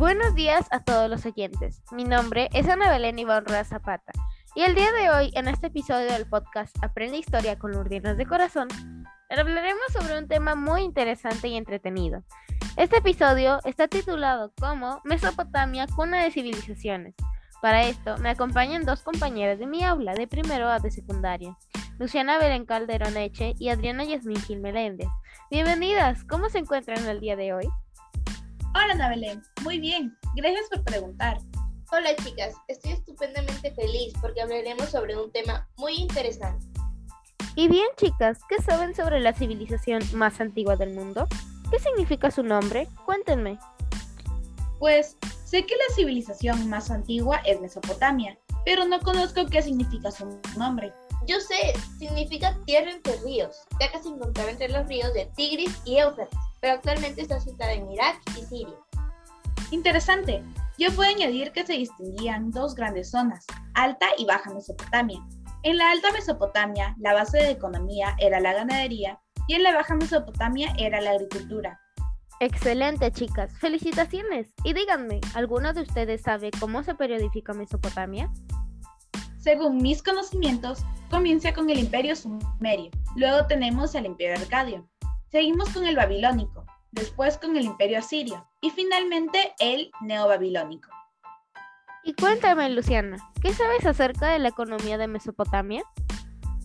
[0.00, 1.82] Buenos días a todos los oyentes.
[1.92, 4.12] Mi nombre es Ana Belén Iván Rueda Zapata
[4.54, 8.24] y el día de hoy, en este episodio del podcast Aprende Historia con Lourdinas de
[8.24, 8.68] Corazón,
[9.28, 12.22] hablaremos sobre un tema muy interesante y entretenido.
[12.78, 17.14] Este episodio está titulado como Mesopotamia, cuna de civilizaciones.
[17.60, 21.58] Para esto, me acompañan dos compañeras de mi aula de primero a de secundaria,
[21.98, 25.08] Luciana Belén Calderón Eche y Adriana Yasmin Gil Meléndez.
[25.50, 27.68] Bienvenidas, ¿cómo se encuentran el día de hoy?
[28.72, 31.38] Hola Ana Belén, muy bien, gracias por preguntar.
[31.92, 36.66] Hola chicas, estoy estupendamente feliz porque hablaremos sobre un tema muy interesante.
[37.56, 41.26] Y bien chicas, ¿qué saben sobre la civilización más antigua del mundo?
[41.70, 42.88] ¿Qué significa su nombre?
[43.04, 43.58] Cuéntenme.
[44.78, 50.40] Pues sé que la civilización más antigua es Mesopotamia, pero no conozco qué significa su
[50.56, 50.92] nombre.
[51.26, 55.80] Yo sé, significa tierra entre ríos, ya que se encontraba entre los ríos de Tigris
[55.84, 58.76] y Éufrates, pero actualmente está situada en Irak y Siria.
[59.70, 60.42] Interesante.
[60.78, 65.20] Yo puedo añadir que se distinguían dos grandes zonas, Alta y Baja Mesopotamia.
[65.62, 69.94] En la Alta Mesopotamia, la base de economía era la ganadería y en la Baja
[69.94, 71.78] Mesopotamia era la agricultura.
[72.40, 73.52] Excelente, chicas.
[73.58, 74.54] Felicitaciones.
[74.64, 78.32] Y díganme, ¿alguno de ustedes sabe cómo se periodifica Mesopotamia?
[79.40, 84.86] Según mis conocimientos, comienza con el Imperio Sumerio, luego tenemos el Imperio Arcadio,
[85.30, 86.59] seguimos con el Babilónico,
[86.92, 90.88] después con el Imperio Asirio y finalmente el Neobabilónico.
[92.02, 95.82] Y cuéntame, Luciana, ¿qué sabes acerca de la economía de Mesopotamia?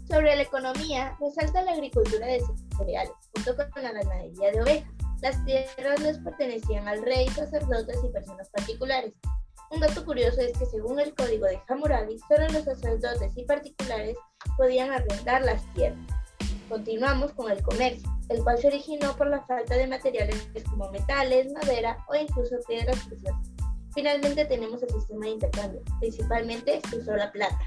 [0.07, 2.41] Sobre la economía, resalta la agricultura de
[2.77, 4.91] cereales, junto con la ganadería de ovejas.
[5.21, 9.13] Las tierras les pertenecían al rey, sacerdotes y personas particulares.
[9.71, 14.15] Un dato curioso es que según el código de Hammurabi, solo los sacerdotes y particulares
[14.57, 15.99] podían arrendar las tierras.
[16.69, 21.51] Continuamos con el comercio, el cual se originó por la falta de materiales como metales,
[21.53, 23.51] madera o incluso piedras preciosas.
[23.93, 27.59] Finalmente tenemos el sistema de intercambio, principalmente se usó la plata.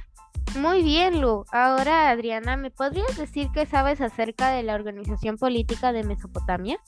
[0.56, 1.44] Muy bien, Lu.
[1.52, 6.80] Ahora, Adriana, ¿me podrías decir qué sabes acerca de la organización política de Mesopotamia?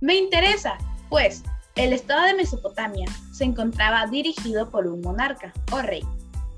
[0.00, 0.76] Me interesa,
[1.08, 1.42] pues
[1.76, 6.04] el estado de Mesopotamia se encontraba dirigido por un monarca o rey.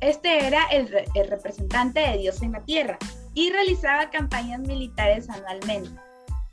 [0.01, 2.99] Este era el, el representante de Dios en la tierra
[3.35, 5.91] y realizaba campañas militares anualmente.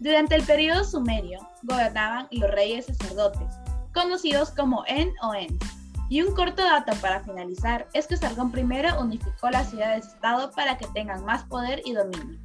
[0.03, 3.47] Durante el periodo sumerio gobernaban los reyes sacerdotes,
[3.93, 5.57] conocidos como En o En.
[6.09, 10.87] Y un corto dato para finalizar es que Sargón I unificó las ciudades-estado para que
[10.87, 12.37] tengan más poder y dominio.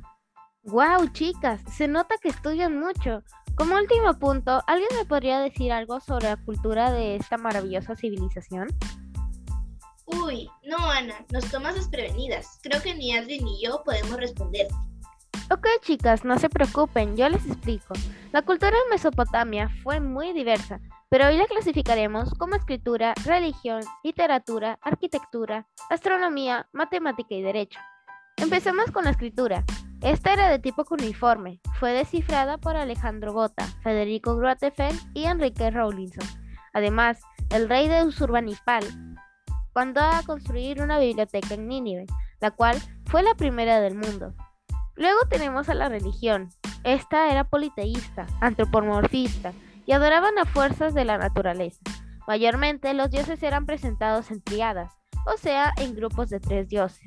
[0.63, 1.61] ¡Wow, chicas!
[1.77, 3.25] Se nota que estudian mucho.
[3.57, 8.69] Como último punto, ¿alguien me podría decir algo sobre la cultura de esta maravillosa civilización?
[10.07, 12.61] Uy, no, Ana, nos tomas desprevenidas.
[12.63, 14.69] Creo que ni Adri ni yo podemos responder.
[15.51, 17.95] Ok, chicas, no se preocupen, yo les explico.
[18.33, 20.79] La cultura en Mesopotamia fue muy diversa,
[21.09, 27.81] pero hoy la clasificaremos como escritura, religión, literatura, arquitectura, astronomía, matemática y derecho.
[28.37, 29.65] Empecemos con la escritura.
[30.03, 31.61] Esta era de tipo cuneiforme.
[31.81, 36.29] Fue descifrada por Alejandro Gota, Federico Grotefeld y Enrique Rawlinson.
[36.75, 38.85] Además, el rey de Usurbanipal
[39.75, 42.05] mandó a construir una biblioteca en Nínive,
[42.39, 42.77] la cual
[43.07, 44.35] fue la primera del mundo.
[44.99, 46.51] Luego tenemos a la religión.
[46.83, 49.53] Esta era politeísta, antropomorfista
[49.87, 51.81] y adoraban a fuerzas de la naturaleza.
[52.27, 54.93] Mayormente los dioses eran presentados en triadas,
[55.25, 57.05] o sea, en grupos de tres dioses.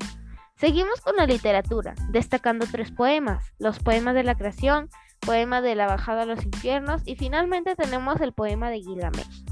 [0.56, 5.88] Seguimos con la literatura, destacando tres poemas, los poemas de la creación, poema de la
[5.88, 9.44] bajada a los infiernos y finalmente tenemos el poema de Gilgamesh.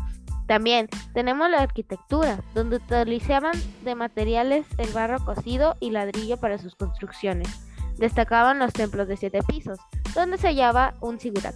[0.47, 6.75] También tenemos la arquitectura, donde utilizaban de materiales el barro cocido y ladrillo para sus
[6.75, 7.68] construcciones.
[7.99, 9.77] Destacaban los templos de siete pisos,
[10.15, 11.53] donde se hallaba un sigurat.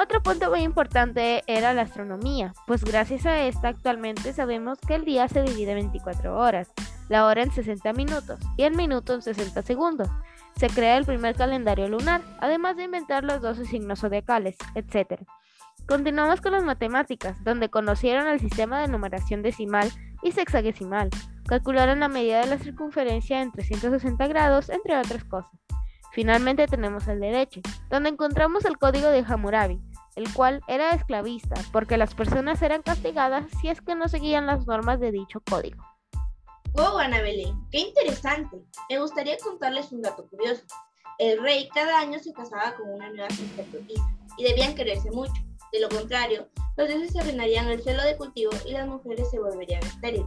[0.00, 5.04] Otro punto muy importante era la astronomía, pues gracias a esta actualmente sabemos que el
[5.04, 6.70] día se divide en 24 horas,
[7.08, 10.08] la hora en 60 minutos y el minuto en 60 segundos.
[10.56, 15.22] Se crea el primer calendario lunar, además de inventar los 12 signos zodiacales, etc.
[15.88, 19.90] Continuamos con las matemáticas, donde conocieron el sistema de numeración decimal
[20.22, 21.10] y sexagesimal.
[21.48, 25.50] Calcularon la medida de la circunferencia en 360 grados, entre otras cosas.
[26.12, 29.80] Finalmente tenemos el derecho, donde encontramos el código de Hammurabi,
[30.16, 34.66] el cual era esclavista, porque las personas eran castigadas si es que no seguían las
[34.66, 35.82] normas de dicho código.
[36.72, 37.18] ¡Wow, Ana!
[37.70, 38.58] ¡Qué interesante!
[38.90, 40.64] Me gustaría contarles un dato curioso.
[41.18, 44.04] El rey cada año se casaba con una nueva sacerdotisa
[44.36, 45.32] y debían quererse mucho.
[45.72, 49.38] De lo contrario, los dioses se arruinarían el suelo de cultivo y las mujeres se
[49.38, 50.26] volverían estériles.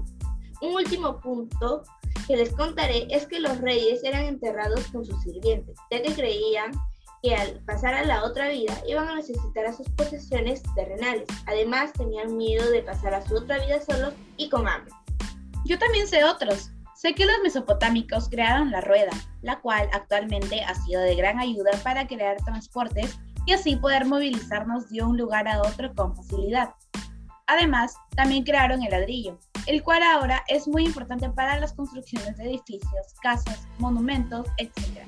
[0.61, 1.83] Un último punto
[2.27, 6.71] que les contaré es que los reyes eran enterrados con sus sirvientes, ya que creían
[7.23, 11.27] que al pasar a la otra vida iban a necesitar a sus posesiones terrenales.
[11.47, 14.93] Además, tenían miedo de pasar a su otra vida solos y con hambre.
[15.65, 16.71] Yo también sé otros.
[16.95, 19.11] Sé que los mesopotámicos crearon la rueda,
[19.41, 23.17] la cual actualmente ha sido de gran ayuda para crear transportes
[23.47, 26.75] y así poder movilizarnos de un lugar a otro con facilidad.
[27.47, 32.45] Además, también crearon el ladrillo, el cual ahora es muy importante para las construcciones de
[32.45, 35.05] edificios, casas, monumentos, etc.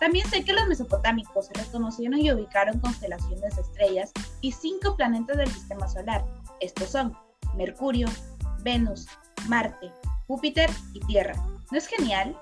[0.00, 5.50] También sé que los mesopotámicos reconocieron y ubicaron constelaciones de estrellas y cinco planetas del
[5.50, 6.24] sistema solar.
[6.60, 7.16] Estos son
[7.56, 8.06] Mercurio,
[8.62, 9.08] Venus,
[9.48, 9.92] Marte,
[10.26, 11.34] Júpiter y Tierra.
[11.70, 12.36] ¿No es genial?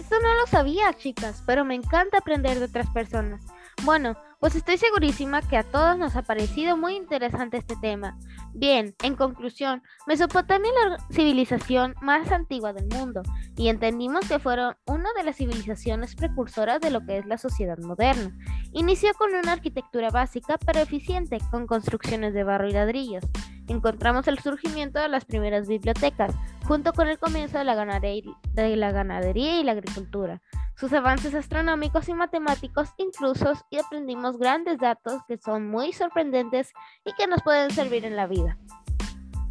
[0.00, 3.42] Esto no lo sabía, chicas, pero me encanta aprender de otras personas.
[3.84, 8.18] Bueno, pues estoy segurísima que a todos nos ha parecido muy interesante este tema.
[8.52, 13.22] Bien, en conclusión, Mesopotamia es la civilización más antigua del mundo
[13.56, 17.78] y entendimos que fueron una de las civilizaciones precursoras de lo que es la sociedad
[17.78, 18.36] moderna.
[18.72, 23.24] Inició con una arquitectura básica pero eficiente, con construcciones de barro y ladrillos.
[23.68, 26.34] Encontramos el surgimiento de las primeras bibliotecas,
[26.66, 30.40] junto con el comienzo de la ganadería y la agricultura
[30.76, 36.72] sus avances astronómicos y matemáticos inclusos y aprendimos grandes datos que son muy sorprendentes
[37.04, 38.58] y que nos pueden servir en la vida.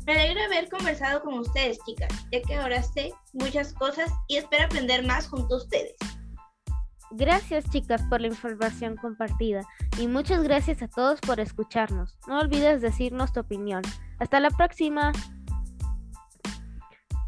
[0.06, 4.66] Me alegra haber conversado con ustedes, chicas, ya que ahora sé muchas cosas y espero
[4.66, 5.96] aprender más junto a ustedes.
[7.12, 9.62] Gracias chicas por la información compartida
[9.98, 12.18] y muchas gracias a todos por escucharnos.
[12.28, 13.82] No olvides decirnos tu opinión.
[14.20, 15.12] Hasta la próxima.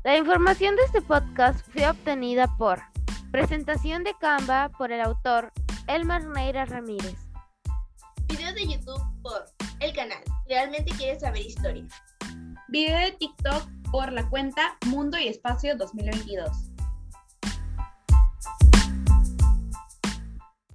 [0.03, 2.79] La información de este podcast fue obtenida por
[3.37, 5.53] Presentación de Canva por el autor
[5.85, 7.19] Elmar Neira Ramírez.
[8.29, 9.45] Video de YouTube por
[9.79, 11.85] el canal Realmente quieres saber historia.
[12.69, 16.66] Video de TikTok por la cuenta Mundo y Espacio 2022.